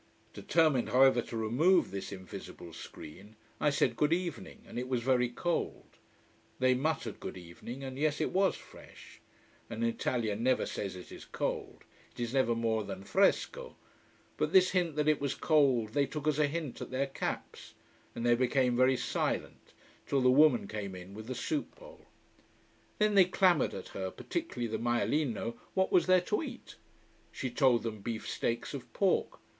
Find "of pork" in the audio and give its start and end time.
28.73-29.39